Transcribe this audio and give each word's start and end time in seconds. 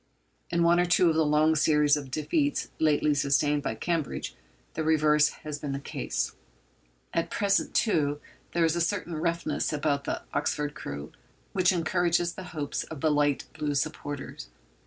In 0.49 0.63
one 0.63 0.79
or 0.79 0.87
two 0.87 1.09
of 1.11 1.15
the 1.15 1.23
long 1.23 1.55
series 1.55 1.95
of 1.95 2.09
defeats 2.09 2.69
lately 2.79 3.13
sustained 3.13 3.61
by 3.61 3.75
Cambridge 3.75 4.33
the 4.73 4.83
reverse 4.83 5.29
has 5.45 5.59
been 5.59 5.73
the 5.73 5.79
case. 5.79 6.31
At 7.13 7.29
present, 7.29 7.75
too, 7.75 8.19
there 8.53 8.65
is 8.65 8.75
a 8.75 8.81
certain 8.81 9.13
roughness 9.13 9.71
about 9.71 10.05
the 10.05 10.23
Oxford 10.33 10.73
crew 10.73 11.11
which 11.53 11.71
encourages 11.71 12.33
the 12.33 12.45
hopes 12.45 12.83
of 12.85 13.01
the 13.01 13.11
light 13.11 13.45
blue 13.53 13.75
supporters. 13.75 14.47